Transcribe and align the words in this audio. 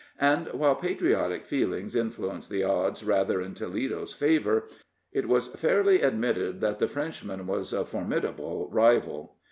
And 0.19 0.47
while 0.53 0.73
patriotic 0.73 1.45
feeling 1.45 1.87
influenced 1.95 2.49
the 2.49 2.63
odds 2.63 3.03
rather 3.03 3.39
in 3.39 3.53
Toledo's 3.53 4.13
favor, 4.13 4.67
it 5.11 5.27
was 5.29 5.49
fairly 5.49 6.01
admitted 6.01 6.59
that 6.61 6.79
the 6.79 6.87
Frenchman 6.87 7.45
was 7.45 7.71
a 7.71 7.85
formidable 7.85 8.67
rival. 8.71 9.35